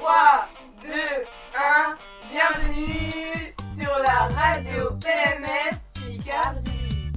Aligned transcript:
3, 0.00 0.48
2, 0.82 0.88
1, 1.54 1.98
bienvenue 2.30 3.54
sur 3.76 3.90
la 3.98 4.28
radio 4.28 4.88
PMF 4.98 5.78
Picardie. 5.92 7.12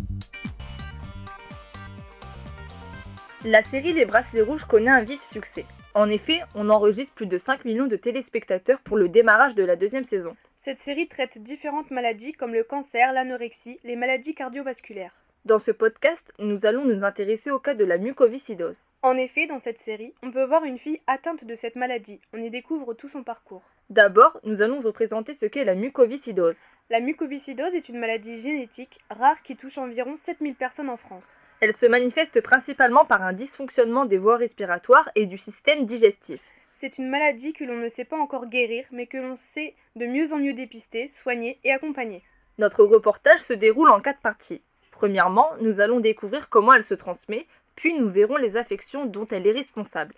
La 3.46 3.62
série 3.62 3.94
Les 3.94 4.04
Bracelets 4.04 4.42
Rouges 4.42 4.66
connaît 4.66 4.90
un 4.90 5.02
vif 5.02 5.22
succès. 5.22 5.66
En 5.94 6.10
effet, 6.10 6.42
on 6.56 6.70
enregistre 6.70 7.14
plus 7.14 7.28
de 7.28 7.38
5 7.38 7.64
millions 7.64 7.88
de 7.88 7.96
téléspectateurs 7.96 8.82
pour 8.82 8.98
le 8.98 9.08
démarrage 9.08 9.56
de 9.56 9.64
la 9.64 9.78
deuxième 9.78 10.04
saison. 10.04 10.36
Cette 10.60 10.80
série 10.80 11.08
traite 11.08 11.38
différentes 11.38 11.90
maladies 11.90 12.34
comme 12.34 12.54
le 12.54 12.66
cancer, 12.66 13.14
l'anorexie, 13.14 13.80
les 13.86 13.96
maladies 13.96 14.36
cardiovasculaires. 14.36 15.23
Dans 15.46 15.60
ce 15.60 15.72
podcast, 15.72 16.32
nous 16.40 16.66
allons 16.66 16.86
nous 16.86 17.04
intéresser 17.04 17.52
au 17.52 17.60
cas 17.60 17.74
de 17.74 17.84
la 17.84 17.98
mucoviscidose. 17.98 18.86
En 19.02 19.18
effet, 19.18 19.46
dans 19.46 19.60
cette 19.60 19.82
série, 19.82 20.14
on 20.24 20.32
peut 20.32 20.46
voir 20.46 20.64
une 20.64 20.80
fille 20.80 21.02
atteinte 21.06 21.44
de 21.44 21.54
cette 21.56 21.76
maladie. 21.76 22.22
On 22.32 22.42
y 22.42 22.50
découvre 22.50 22.94
tout 22.94 23.10
son 23.10 23.24
parcours. 23.24 23.62
D'abord, 23.90 24.40
nous 24.46 24.62
allons 24.62 24.80
vous 24.80 24.94
présenter 24.94 25.34
ce 25.34 25.46
qu'est 25.46 25.66
la 25.66 25.76
mucoviscidose. 25.76 26.56
La 26.90 27.02
mucoviscidose 27.02 27.76
est 27.76 27.90
une 27.90 28.00
maladie 28.00 28.40
génétique 28.40 29.02
rare 29.10 29.44
qui 29.44 29.58
touche 29.58 29.78
environ 29.78 30.16
7000 30.16 30.56
personnes 30.56 30.90
en 30.90 30.96
France. 30.96 31.28
Elle 31.60 31.74
se 31.74 31.88
manifeste 31.88 32.40
principalement 32.40 33.04
par 33.04 33.22
un 33.22 33.34
dysfonctionnement 33.34 34.06
des 34.06 34.18
voies 34.18 34.38
respiratoires 34.38 35.12
et 35.16 35.26
du 35.26 35.38
système 35.38 35.86
digestif. 35.86 36.40
C'est 36.72 37.00
une 37.00 37.10
maladie 37.10 37.52
que 37.52 37.66
l'on 37.66 37.76
ne 37.76 37.90
sait 37.90 38.06
pas 38.06 38.18
encore 38.18 38.48
guérir, 38.48 38.86
mais 38.92 39.08
que 39.08 39.18
l'on 39.18 39.36
sait 39.36 39.76
de 39.98 40.06
mieux 40.06 40.32
en 40.32 40.38
mieux 40.38 40.54
dépister, 40.54 41.12
soigner 41.22 41.60
et 41.66 41.74
accompagner. 41.74 42.24
Notre 42.60 42.86
reportage 42.86 43.40
se 43.40 43.54
déroule 43.54 43.90
en 43.90 44.00
quatre 44.00 44.22
parties. 44.22 44.62
Premièrement, 45.04 45.50
nous 45.60 45.82
allons 45.82 46.00
découvrir 46.00 46.48
comment 46.48 46.72
elle 46.72 46.82
se 46.82 46.94
transmet, 46.94 47.46
puis 47.76 47.94
nous 47.94 48.08
verrons 48.08 48.38
les 48.38 48.56
affections 48.56 49.06
dont 49.06 49.28
elle 49.32 49.46
est 49.46 49.52
responsable. 49.52 50.16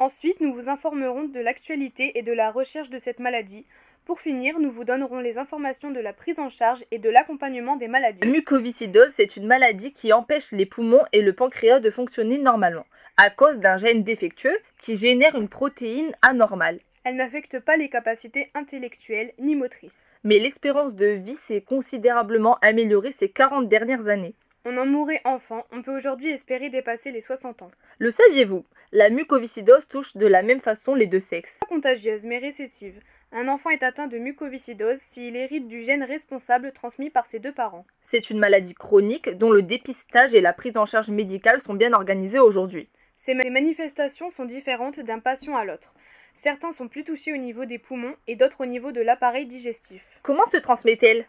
Ensuite, 0.00 0.40
nous 0.40 0.52
vous 0.52 0.68
informerons 0.68 1.28
de 1.28 1.38
l'actualité 1.38 2.18
et 2.18 2.22
de 2.22 2.32
la 2.32 2.50
recherche 2.50 2.90
de 2.90 2.98
cette 2.98 3.20
maladie. 3.20 3.64
Pour 4.04 4.18
finir, 4.18 4.58
nous 4.58 4.72
vous 4.72 4.82
donnerons 4.82 5.20
les 5.20 5.38
informations 5.38 5.92
de 5.92 6.00
la 6.00 6.12
prise 6.12 6.40
en 6.40 6.48
charge 6.48 6.84
et 6.90 6.98
de 6.98 7.08
l'accompagnement 7.08 7.76
des 7.76 7.86
La 7.86 7.92
maladies. 7.92 8.26
mucoviscidose, 8.26 9.12
c'est 9.14 9.36
une 9.36 9.46
maladie 9.46 9.92
qui 9.92 10.12
empêche 10.12 10.50
les 10.50 10.66
poumons 10.66 11.04
et 11.12 11.22
le 11.22 11.32
pancréas 11.32 11.78
de 11.78 11.90
fonctionner 11.90 12.38
normalement, 12.38 12.86
à 13.16 13.30
cause 13.30 13.58
d'un 13.58 13.76
gène 13.76 14.02
défectueux 14.02 14.58
qui 14.82 14.96
génère 14.96 15.36
une 15.36 15.48
protéine 15.48 16.10
anormale. 16.22 16.80
Elle 17.08 17.14
n'affecte 17.14 17.60
pas 17.60 17.76
les 17.76 17.88
capacités 17.88 18.50
intellectuelles 18.54 19.32
ni 19.38 19.54
motrices. 19.54 20.10
Mais 20.24 20.40
l'espérance 20.40 20.96
de 20.96 21.06
vie 21.06 21.36
s'est 21.36 21.60
considérablement 21.60 22.58
améliorée 22.62 23.12
ces 23.12 23.28
40 23.28 23.68
dernières 23.68 24.08
années. 24.08 24.34
On 24.64 24.76
en 24.76 24.86
mourait 24.86 25.20
enfant, 25.24 25.64
on 25.70 25.82
peut 25.82 25.96
aujourd'hui 25.96 26.30
espérer 26.32 26.68
dépasser 26.68 27.12
les 27.12 27.20
60 27.20 27.62
ans. 27.62 27.70
Le 28.00 28.10
saviez-vous? 28.10 28.64
La 28.90 29.08
mucoviscidose 29.08 29.86
touche 29.86 30.16
de 30.16 30.26
la 30.26 30.42
même 30.42 30.60
façon 30.60 30.96
les 30.96 31.06
deux 31.06 31.20
sexes. 31.20 31.56
Pas 31.60 31.68
contagieuse 31.68 32.24
mais 32.24 32.38
récessive. 32.38 32.98
Un 33.30 33.46
enfant 33.46 33.70
est 33.70 33.84
atteint 33.84 34.08
de 34.08 34.18
mucoviscidose 34.18 34.98
s'il 34.98 35.36
hérite 35.36 35.68
du 35.68 35.84
gène 35.84 36.02
responsable 36.02 36.72
transmis 36.72 37.10
par 37.10 37.26
ses 37.26 37.38
deux 37.38 37.52
parents. 37.52 37.86
C'est 38.02 38.30
une 38.30 38.40
maladie 38.40 38.74
chronique 38.74 39.30
dont 39.38 39.52
le 39.52 39.62
dépistage 39.62 40.34
et 40.34 40.40
la 40.40 40.52
prise 40.52 40.76
en 40.76 40.86
charge 40.86 41.10
médicale 41.10 41.60
sont 41.60 41.74
bien 41.74 41.92
organisés 41.92 42.40
aujourd'hui. 42.40 42.88
Ces 43.16 43.34
ma- 43.34 43.48
manifestations 43.48 44.30
sont 44.30 44.44
différentes 44.44 44.98
d'un 44.98 45.20
patient 45.20 45.56
à 45.56 45.64
l'autre. 45.64 45.92
Certains 46.42 46.72
sont 46.72 46.88
plus 46.88 47.04
touchés 47.04 47.32
au 47.32 47.38
niveau 47.38 47.64
des 47.64 47.78
poumons 47.78 48.14
et 48.26 48.36
d'autres 48.36 48.60
au 48.60 48.66
niveau 48.66 48.92
de 48.92 49.00
l'appareil 49.00 49.46
digestif. 49.46 50.02
Comment 50.22 50.46
se 50.46 50.58
transmet-elle? 50.58 51.26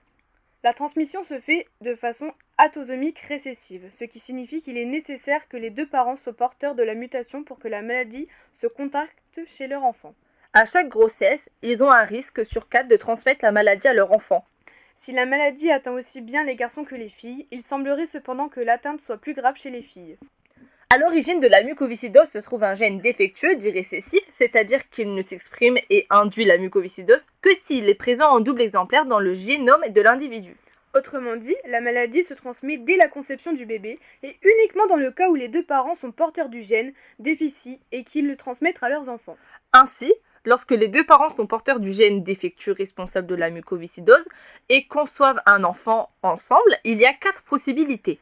La 0.64 0.74
transmission 0.74 1.24
se 1.24 1.40
fait 1.40 1.68
de 1.82 1.96
façon 1.96 2.34
autosomique 2.64 3.20
récessive, 3.20 3.90
ce 3.98 4.04
qui 4.04 4.20
signifie 4.20 4.62
qu'il 4.62 4.78
est 4.78 4.86
nécessaire 4.86 5.48
que 5.48 5.58
les 5.58 5.70
deux 5.70 5.88
parents 5.88 6.18
soient 6.18 6.34
porteurs 6.34 6.76
de 6.76 6.84
la 6.84 6.96
mutation 6.96 7.44
pour 7.44 7.60
que 7.60 7.68
la 7.68 7.82
maladie 7.82 8.28
se 8.54 8.68
contacte 8.68 9.40
chez 9.48 9.68
leur 9.68 9.84
enfant. 9.84 10.14
À 10.54 10.66
chaque 10.66 10.90
grossesse, 10.90 11.48
ils 11.62 11.84
ont 11.84 11.92
un 11.92 12.04
risque 12.04 12.46
sur 12.46 12.68
4 12.68 12.88
de 12.88 12.96
transmettre 12.96 13.46
la 13.46 13.52
maladie 13.52 13.88
à 13.88 13.94
leur 13.94 14.12
enfant. 14.12 14.44
Si 14.96 15.12
la 15.12 15.28
maladie 15.28 15.70
atteint 15.70 15.94
aussi 15.94 16.22
bien 16.22 16.44
les 16.44 16.56
garçons 16.56 16.84
que 16.84 16.96
les 16.96 17.10
filles, 17.10 17.46
il 17.52 17.62
semblerait 17.62 18.08
cependant 18.08 18.50
que 18.50 18.60
l'atteinte 18.60 19.02
soit 19.02 19.18
plus 19.18 19.36
grave 19.36 19.56
chez 19.56 19.70
les 19.70 19.84
filles. 19.84 20.18
À 20.90 20.98
l'origine 20.98 21.42
de 21.42 21.50
la 21.50 21.64
mucoviscidose 21.64 22.30
se 22.30 22.38
trouve 22.38 22.64
un 22.64 22.74
gène 22.74 23.02
défectueux 23.02 23.56
dit 23.58 23.72
récessif, 23.72 24.22
c'est-à-dire 24.32 24.90
qu'il 24.90 25.14
ne 25.14 25.22
s'exprime 25.22 25.78
et 25.90 26.08
induit 26.10 26.46
la 26.46 26.58
mucoviscidose 26.58 27.26
que 27.42 27.50
s'il 27.66 27.90
est 27.90 27.94
présent 27.94 28.30
en 28.30 28.40
double 28.40 28.62
exemplaire 28.62 29.06
dans 29.06 29.20
le 29.20 29.34
génome 29.34 29.84
de 29.90 30.02
l'individu. 30.02 30.56
Autrement 30.96 31.36
dit, 31.36 31.58
la 31.68 31.82
maladie 31.82 32.24
se 32.24 32.34
transmet 32.34 32.78
dès 32.78 32.96
la 32.96 33.10
conception 33.10 33.52
du 33.52 33.66
bébé 33.66 34.00
et 34.24 34.38
uniquement 34.42 34.88
dans 34.88 34.96
le 34.96 35.12
cas 35.12 35.28
où 35.28 35.36
les 35.36 35.50
deux 35.50 35.66
parents 35.66 35.96
sont 35.96 36.14
porteurs 36.14 36.48
du 36.48 36.62
gène 36.62 36.94
déficit 37.20 37.82
et 37.92 38.06
qu'ils 38.06 38.26
le 38.26 38.38
transmettent 38.38 38.82
à 38.82 38.88
leurs 38.88 39.10
enfants. 39.10 39.38
Ainsi, 39.74 40.14
lorsque 40.46 40.72
les 40.72 40.88
deux 40.88 41.06
parents 41.06 41.32
sont 41.32 41.48
porteurs 41.48 41.82
du 41.82 41.92
gène 41.92 42.24
défectueux 42.24 42.72
responsable 42.72 43.28
de 43.28 43.36
la 43.36 43.50
mucoviscidose 43.50 44.26
et 44.70 44.88
conçoivent 44.88 45.42
un 45.46 45.66
enfant 45.66 46.10
ensemble, 46.24 46.78
il 46.86 47.02
y 47.02 47.06
a 47.06 47.14
quatre 47.14 47.44
possibilités. 47.44 48.20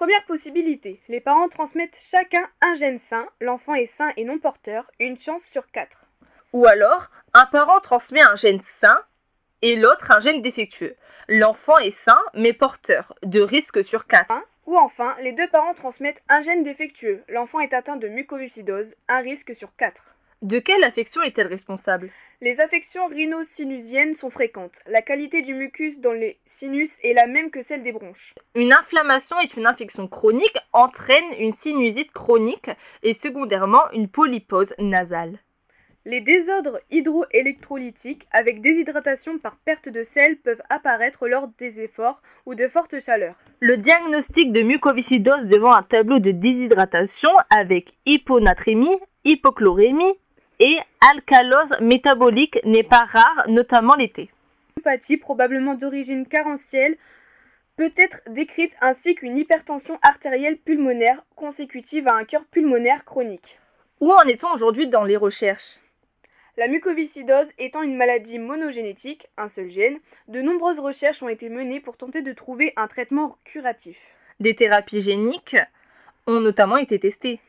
Première 0.00 0.24
possibilité, 0.24 0.98
les 1.08 1.20
parents 1.20 1.50
transmettent 1.50 1.98
chacun 2.00 2.48
un 2.62 2.74
gène 2.74 2.98
sain, 2.98 3.28
l'enfant 3.38 3.74
est 3.74 3.84
sain 3.84 4.10
et 4.16 4.24
non 4.24 4.38
porteur, 4.38 4.90
une 4.98 5.20
chance 5.20 5.42
sur 5.52 5.70
quatre. 5.72 6.06
Ou 6.54 6.64
alors, 6.64 7.10
un 7.34 7.44
parent 7.44 7.80
transmet 7.80 8.22
un 8.22 8.34
gène 8.34 8.62
sain 8.80 8.98
et 9.60 9.76
l'autre 9.76 10.10
un 10.10 10.18
gène 10.18 10.40
défectueux. 10.40 10.96
L'enfant 11.28 11.76
est 11.76 11.90
sain 11.90 12.18
mais 12.32 12.54
porteur, 12.54 13.14
de 13.24 13.42
risque 13.42 13.84
sur 13.84 14.06
4. 14.06 14.32
Ou 14.64 14.78
enfin, 14.78 15.14
les 15.20 15.32
deux 15.32 15.48
parents 15.48 15.74
transmettent 15.74 16.22
un 16.30 16.40
gène 16.40 16.64
défectueux, 16.64 17.22
l'enfant 17.28 17.60
est 17.60 17.74
atteint 17.74 17.96
de 17.96 18.08
mucoviscidose, 18.08 18.94
un 19.08 19.18
risque 19.18 19.54
sur 19.54 19.76
quatre. 19.76 20.16
De 20.42 20.58
quelle 20.58 20.84
affection 20.84 21.20
est-elle 21.22 21.48
responsable? 21.48 22.10
Les 22.40 22.60
affections 22.60 23.06
rhinosinusiennes 23.08 24.14
sont 24.14 24.30
fréquentes. 24.30 24.78
La 24.86 25.02
qualité 25.02 25.42
du 25.42 25.52
mucus 25.52 26.00
dans 26.00 26.14
les 26.14 26.38
sinus 26.46 26.90
est 27.04 27.12
la 27.12 27.26
même 27.26 27.50
que 27.50 27.62
celle 27.62 27.82
des 27.82 27.92
bronches. 27.92 28.32
Une 28.54 28.72
inflammation 28.72 29.38
est 29.40 29.58
une 29.58 29.66
infection 29.66 30.08
chronique, 30.08 30.56
entraîne 30.72 31.34
une 31.38 31.52
sinusite 31.52 32.10
chronique 32.12 32.70
et 33.02 33.12
secondairement 33.12 33.90
une 33.92 34.08
polypose 34.08 34.72
nasale. 34.78 35.40
Les 36.06 36.22
désordres 36.22 36.80
hydroélectrolytiques 36.90 38.26
avec 38.32 38.62
déshydratation 38.62 39.38
par 39.38 39.58
perte 39.66 39.90
de 39.90 40.02
sel 40.04 40.38
peuvent 40.38 40.62
apparaître 40.70 41.28
lors 41.28 41.48
des 41.58 41.80
efforts 41.80 42.22
ou 42.46 42.54
de 42.54 42.66
fortes 42.66 42.98
chaleurs. 42.98 43.36
Le 43.60 43.76
diagnostic 43.76 44.52
de 44.52 44.62
mucoviscidose 44.62 45.48
devant 45.48 45.74
un 45.74 45.82
tableau 45.82 46.18
de 46.18 46.30
déshydratation 46.30 47.28
avec 47.50 47.92
hyponatrémie, 48.06 48.98
hypochlorémie 49.24 50.14
et 50.60 50.78
alcalose 51.00 51.80
métabolique 51.80 52.60
n'est 52.64 52.84
pas 52.84 53.04
rare, 53.04 53.44
notamment 53.48 53.96
l'été. 53.96 54.30
L'hypopathie, 54.76 55.16
probablement 55.16 55.74
d'origine 55.74 56.26
carentielle, 56.26 56.96
peut 57.76 57.92
être 57.96 58.20
décrite 58.28 58.74
ainsi 58.80 59.14
qu'une 59.14 59.38
hypertension 59.38 59.98
artérielle 60.02 60.58
pulmonaire 60.58 61.24
consécutive 61.34 62.06
à 62.08 62.14
un 62.14 62.24
cœur 62.24 62.44
pulmonaire 62.44 63.04
chronique. 63.04 63.58
Où 64.00 64.12
en 64.12 64.22
est-on 64.22 64.52
aujourd'hui 64.52 64.86
dans 64.86 65.04
les 65.04 65.16
recherches? 65.16 65.78
La 66.56 66.68
mucoviscidose 66.68 67.46
étant 67.58 67.80
une 67.80 67.96
maladie 67.96 68.38
monogénétique, 68.38 69.28
un 69.38 69.48
seul 69.48 69.70
gène, 69.70 69.98
de 70.28 70.42
nombreuses 70.42 70.78
recherches 70.78 71.22
ont 71.22 71.28
été 71.28 71.48
menées 71.48 71.80
pour 71.80 71.96
tenter 71.96 72.20
de 72.20 72.32
trouver 72.32 72.74
un 72.76 72.86
traitement 72.86 73.38
curatif. 73.44 73.96
Des 74.40 74.54
thérapies 74.54 75.00
géniques 75.00 75.56
ont 76.26 76.40
notamment 76.40 76.76
été 76.76 76.98
testées. 76.98 77.40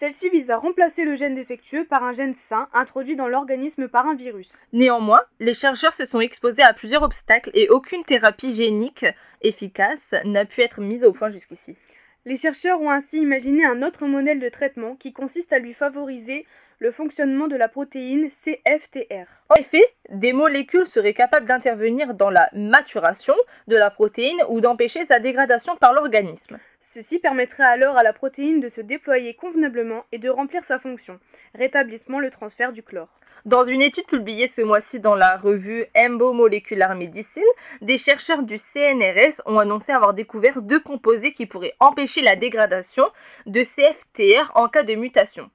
Celle-ci 0.00 0.30
vise 0.30 0.48
à 0.48 0.56
remplacer 0.56 1.04
le 1.04 1.14
gène 1.14 1.34
défectueux 1.34 1.84
par 1.84 2.02
un 2.02 2.14
gène 2.14 2.32
sain 2.32 2.68
introduit 2.72 3.16
dans 3.16 3.28
l'organisme 3.28 3.86
par 3.86 4.06
un 4.06 4.14
virus. 4.14 4.50
Néanmoins, 4.72 5.20
les 5.40 5.52
chercheurs 5.52 5.92
se 5.92 6.06
sont 6.06 6.20
exposés 6.20 6.62
à 6.62 6.72
plusieurs 6.72 7.02
obstacles 7.02 7.50
et 7.52 7.68
aucune 7.68 8.02
thérapie 8.04 8.54
génique 8.54 9.04
efficace 9.42 10.14
n'a 10.24 10.46
pu 10.46 10.62
être 10.62 10.80
mise 10.80 11.04
au 11.04 11.12
point 11.12 11.28
jusqu'ici. 11.28 11.76
Les 12.24 12.38
chercheurs 12.38 12.80
ont 12.80 12.88
ainsi 12.88 13.18
imaginé 13.18 13.62
un 13.66 13.82
autre 13.82 14.06
modèle 14.06 14.40
de 14.40 14.48
traitement 14.48 14.96
qui 14.96 15.12
consiste 15.12 15.52
à 15.52 15.58
lui 15.58 15.74
favoriser 15.74 16.46
le 16.80 16.92
fonctionnement 16.92 17.46
de 17.46 17.56
la 17.56 17.68
protéine 17.68 18.30
CFTR. 18.30 19.26
En 19.50 19.54
effet, 19.56 19.84
des 20.08 20.32
molécules 20.32 20.86
seraient 20.86 21.12
capables 21.12 21.46
d'intervenir 21.46 22.14
dans 22.14 22.30
la 22.30 22.48
maturation 22.54 23.34
de 23.68 23.76
la 23.76 23.90
protéine 23.90 24.40
ou 24.48 24.62
d'empêcher 24.62 25.04
sa 25.04 25.18
dégradation 25.18 25.76
par 25.76 25.92
l'organisme. 25.92 26.58
Ceci 26.80 27.18
permettrait 27.18 27.64
alors 27.64 27.98
à 27.98 28.02
la 28.02 28.14
protéine 28.14 28.60
de 28.60 28.70
se 28.70 28.80
déployer 28.80 29.34
convenablement 29.34 30.04
et 30.10 30.18
de 30.18 30.30
remplir 30.30 30.64
sa 30.64 30.78
fonction, 30.78 31.20
rétablissement 31.54 32.18
le 32.18 32.30
transfert 32.30 32.72
du 32.72 32.82
chlore. 32.82 33.20
Dans 33.44 33.64
une 33.64 33.82
étude 33.82 34.06
publiée 34.06 34.46
ce 34.46 34.62
mois-ci 34.62 35.00
dans 35.00 35.14
la 35.14 35.36
revue 35.36 35.84
Embo 35.94 36.32
Molecular 36.32 36.94
Medicine, 36.94 37.42
des 37.82 37.98
chercheurs 37.98 38.42
du 38.42 38.56
CNRS 38.56 39.42
ont 39.44 39.58
annoncé 39.58 39.92
avoir 39.92 40.14
découvert 40.14 40.62
deux 40.62 40.80
composés 40.80 41.32
qui 41.34 41.44
pourraient 41.44 41.74
empêcher 41.78 42.22
la 42.22 42.36
dégradation 42.36 43.04
de 43.44 43.62
CFTR 43.62 44.50
en 44.54 44.68
cas 44.68 44.82
de 44.82 44.94
mutation. 44.94 45.50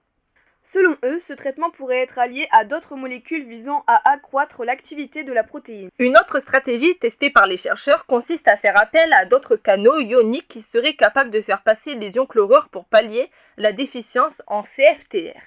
Selon 0.75 0.97
eux, 1.05 1.21
ce 1.25 1.31
traitement 1.31 1.69
pourrait 1.69 2.01
être 2.01 2.19
allié 2.19 2.49
à 2.51 2.65
d'autres 2.65 2.97
molécules 2.97 3.45
visant 3.45 3.85
à 3.87 4.11
accroître 4.11 4.65
l'activité 4.65 5.23
de 5.23 5.31
la 5.31 5.45
protéine. 5.45 5.89
Une 5.99 6.17
autre 6.17 6.41
stratégie 6.41 6.97
testée 6.97 7.29
par 7.29 7.47
les 7.47 7.55
chercheurs 7.55 8.05
consiste 8.07 8.45
à 8.49 8.57
faire 8.57 8.77
appel 8.77 9.13
à 9.13 9.23
d'autres 9.23 9.55
canaux 9.55 9.97
ioniques 10.01 10.49
qui 10.49 10.59
seraient 10.59 10.97
capables 10.97 11.31
de 11.31 11.39
faire 11.39 11.63
passer 11.63 11.95
les 11.95 12.09
ions 12.17 12.25
chlorures 12.25 12.67
pour 12.73 12.83
pallier 12.83 13.31
la 13.55 13.71
déficience 13.71 14.41
en 14.47 14.63
CFTR. 14.63 15.39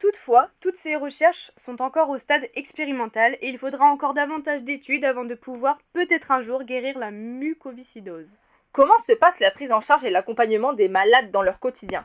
Toutefois, 0.00 0.48
toutes 0.60 0.78
ces 0.78 0.96
recherches 0.96 1.52
sont 1.64 1.80
encore 1.80 2.10
au 2.10 2.18
stade 2.18 2.48
expérimental 2.56 3.38
et 3.40 3.50
il 3.50 3.58
faudra 3.58 3.84
encore 3.84 4.14
davantage 4.14 4.64
d'études 4.64 5.04
avant 5.04 5.24
de 5.24 5.36
pouvoir 5.36 5.78
peut-être 5.92 6.32
un 6.32 6.42
jour 6.42 6.64
guérir 6.64 6.98
la 6.98 7.12
mucoviscidose. 7.12 8.26
Comment 8.72 8.98
se 9.06 9.12
passe 9.12 9.38
la 9.38 9.52
prise 9.52 9.70
en 9.70 9.80
charge 9.80 10.02
et 10.02 10.10
l'accompagnement 10.10 10.72
des 10.72 10.88
malades 10.88 11.30
dans 11.30 11.42
leur 11.42 11.60
quotidien? 11.60 12.04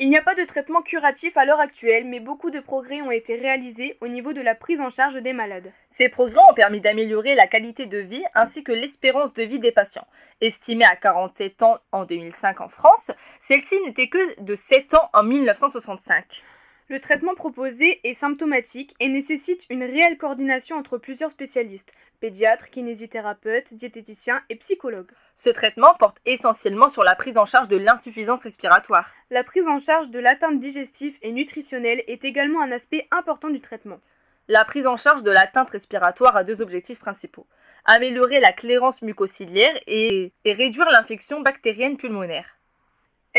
Il 0.00 0.10
n'y 0.10 0.16
a 0.16 0.22
pas 0.22 0.36
de 0.36 0.44
traitement 0.44 0.80
curatif 0.80 1.36
à 1.36 1.44
l'heure 1.44 1.58
actuelle, 1.58 2.04
mais 2.06 2.20
beaucoup 2.20 2.52
de 2.52 2.60
progrès 2.60 3.02
ont 3.02 3.10
été 3.10 3.34
réalisés 3.34 3.98
au 4.00 4.06
niveau 4.06 4.32
de 4.32 4.40
la 4.40 4.54
prise 4.54 4.80
en 4.80 4.90
charge 4.90 5.20
des 5.20 5.32
malades. 5.32 5.72
Ces 5.96 6.08
progrès 6.08 6.38
ont 6.48 6.54
permis 6.54 6.80
d'améliorer 6.80 7.34
la 7.34 7.48
qualité 7.48 7.86
de 7.86 7.98
vie 7.98 8.22
ainsi 8.36 8.62
que 8.62 8.70
l'espérance 8.70 9.34
de 9.34 9.42
vie 9.42 9.58
des 9.58 9.72
patients. 9.72 10.06
Estimée 10.40 10.84
à 10.84 10.94
47 10.94 11.64
ans 11.64 11.78
en 11.90 12.04
2005 12.04 12.60
en 12.60 12.68
France, 12.68 13.10
celle-ci 13.48 13.74
n'était 13.86 14.08
que 14.08 14.40
de 14.40 14.54
7 14.70 14.94
ans 14.94 15.10
en 15.12 15.24
1965. 15.24 16.44
Le 16.90 17.00
traitement 17.00 17.34
proposé 17.34 18.00
est 18.02 18.18
symptomatique 18.18 18.94
et 18.98 19.08
nécessite 19.08 19.62
une 19.68 19.84
réelle 19.84 20.16
coordination 20.16 20.76
entre 20.76 20.96
plusieurs 20.96 21.30
spécialistes, 21.30 21.92
pédiatres, 22.18 22.70
kinésithérapeutes, 22.70 23.74
diététiciens 23.74 24.40
et 24.48 24.56
psychologues. 24.56 25.10
Ce 25.36 25.50
traitement 25.50 25.94
porte 25.98 26.16
essentiellement 26.24 26.88
sur 26.88 27.04
la 27.04 27.14
prise 27.14 27.36
en 27.36 27.44
charge 27.44 27.68
de 27.68 27.76
l'insuffisance 27.76 28.42
respiratoire. 28.42 29.10
La 29.30 29.44
prise 29.44 29.68
en 29.68 29.78
charge 29.78 30.08
de 30.08 30.18
l'atteinte 30.18 30.60
digestive 30.60 31.14
et 31.20 31.30
nutritionnelle 31.30 32.02
est 32.06 32.24
également 32.24 32.62
un 32.62 32.72
aspect 32.72 33.06
important 33.10 33.50
du 33.50 33.60
traitement. 33.60 34.00
La 34.48 34.64
prise 34.64 34.86
en 34.86 34.96
charge 34.96 35.22
de 35.22 35.30
l'atteinte 35.30 35.68
respiratoire 35.68 36.38
a 36.38 36.44
deux 36.44 36.62
objectifs 36.62 37.00
principaux. 37.00 37.46
Améliorer 37.84 38.40
la 38.40 38.52
clairance 38.52 39.02
mucociliaire 39.02 39.78
et, 39.86 40.32
et 40.46 40.52
réduire 40.54 40.88
l'infection 40.90 41.42
bactérienne 41.42 41.98
pulmonaire. 41.98 42.57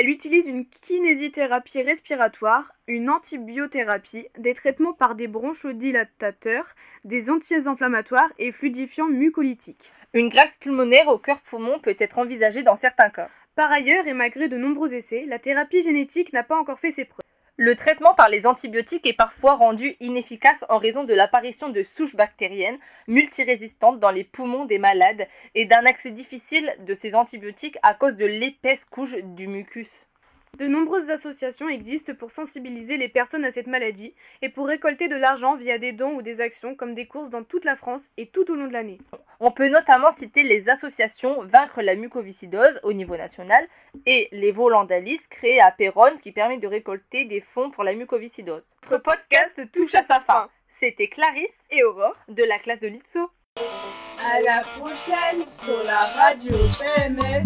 Elle 0.02 0.08
utilise 0.08 0.48
une 0.48 0.66
kinésithérapie 0.66 1.82
respiratoire, 1.82 2.74
une 2.88 3.10
antibiothérapie, 3.10 4.28
des 4.38 4.54
traitements 4.54 4.94
par 4.94 5.14
des 5.14 5.28
bronchodilatateurs, 5.28 6.74
des 7.04 7.30
anti-inflammatoires 7.30 8.32
et 8.40 8.54
fluidifiants 8.54 9.10
mucolytiques. 9.10 9.92
Une 10.14 10.30
greffe 10.30 10.56
pulmonaire 10.62 11.10
au 11.10 11.18
cœur-poumon 11.18 11.80
peut 11.80 11.98
être 12.00 12.18
envisagée 12.18 12.64
dans 12.64 12.78
certains 12.78 13.10
cas. 13.10 13.30
Par 13.56 13.70
ailleurs, 13.74 14.08
et 14.08 14.14
malgré 14.14 14.48
de 14.48 14.56
nombreux 14.56 14.94
essais, 14.94 15.26
la 15.28 15.38
thérapie 15.38 15.82
génétique 15.82 16.32
n'a 16.32 16.44
pas 16.44 16.58
encore 16.58 16.80
fait 16.80 16.94
ses 16.94 17.04
preuves. 17.04 17.29
Le 17.62 17.76
traitement 17.76 18.14
par 18.14 18.30
les 18.30 18.48
antibiotiques 18.48 19.06
est 19.06 19.12
parfois 19.12 19.56
rendu 19.56 19.98
inefficace 20.00 20.64
en 20.70 20.78
raison 20.78 21.04
de 21.04 21.14
l'apparition 21.14 21.68
de 21.68 21.84
souches 21.84 22.16
bactériennes 22.16 22.80
multirésistantes 23.10 24.00
dans 24.00 24.12
les 24.12 24.24
poumons 24.24 24.64
des 24.64 24.78
malades 24.78 25.28
et 25.56 25.66
d'un 25.66 25.86
accès 25.86 26.12
difficile 26.12 26.74
de 26.88 26.96
ces 26.96 27.16
antibiotiques 27.16 27.78
à 27.84 27.96
cause 27.96 28.16
de 28.16 28.26
l'épaisse 28.26 28.86
couche 28.86 29.14
du 29.36 29.48
mucus. 29.48 30.09
De 30.58 30.68
nombreuses 30.68 31.10
associations 31.10 31.70
existent 31.70 32.14
pour 32.16 32.32
sensibiliser 32.32 32.98
les 32.98 33.08
personnes 33.08 33.46
à 33.46 33.52
cette 33.52 33.68
maladie 33.68 34.14
et 34.42 34.50
pour 34.50 34.68
récolter 34.68 35.08
de 35.08 35.16
l'argent 35.16 35.56
via 35.56 35.78
des 35.78 35.94
dons 35.94 36.16
ou 36.16 36.22
des 36.22 36.42
actions 36.42 36.76
comme 36.76 36.96
des 36.96 37.06
courses 37.06 37.30
dans 37.30 37.44
toute 37.44 37.64
la 37.64 37.76
France 37.76 38.02
et 38.18 38.28
tout 38.28 38.50
au 38.52 38.56
long 38.56 38.68
de 38.68 38.74
l'année. 38.74 38.98
On 39.40 39.52
peut 39.52 39.70
notamment 39.70 40.12
citer 40.18 40.44
les 40.44 40.68
associations 40.68 41.42
Vaincre 41.44 41.82
la 41.82 41.96
mucoviscidose 41.96 42.80
au 42.84 42.92
niveau 42.92 43.16
national 43.16 43.68
et 44.06 44.28
les 44.32 44.52
Volandalis 44.52 45.22
créés 45.30 45.62
à 45.62 45.72
Péronne 45.72 46.20
qui 46.20 46.32
permet 46.32 46.58
de 46.58 46.68
récolter 46.68 47.26
des 47.26 47.42
fonds 47.42 47.72
pour 47.72 47.84
la 47.84 47.94
mucoviscidose. 47.94 48.68
Notre 48.84 49.02
podcast 49.04 49.72
touche 49.72 49.96
à 49.96 50.04
sa 50.04 50.20
fin. 50.20 50.50
C'était 50.80 51.08
Clarisse 51.08 51.58
Et 51.72 51.84
Aurore 51.84 52.18
de 52.28 52.44
la 52.44 52.60
classe 52.60 52.80
de 52.80 52.88
l'ITSO. 52.88 53.30
À 53.56 54.42
la 54.42 54.64
prochaine 54.78 55.46
sur 55.64 55.84
la 55.84 56.00
radio 56.00 56.56
PMF. 56.82 57.46